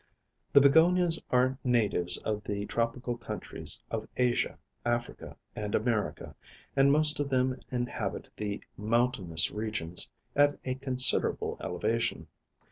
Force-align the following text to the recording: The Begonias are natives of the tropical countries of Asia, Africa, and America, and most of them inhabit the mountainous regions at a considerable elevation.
The 0.51 0.61
Begonias 0.61 1.21
are 1.29 1.59
natives 1.63 2.17
of 2.25 2.43
the 2.43 2.65
tropical 2.65 3.15
countries 3.15 3.83
of 3.91 4.07
Asia, 4.17 4.57
Africa, 4.83 5.37
and 5.55 5.75
America, 5.75 6.35
and 6.75 6.91
most 6.91 7.19
of 7.19 7.29
them 7.29 7.59
inhabit 7.71 8.27
the 8.35 8.63
mountainous 8.75 9.51
regions 9.51 10.09
at 10.35 10.57
a 10.65 10.73
considerable 10.73 11.55
elevation. 11.63 12.25